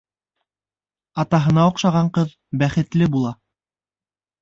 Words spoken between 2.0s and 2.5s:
ҡыҙ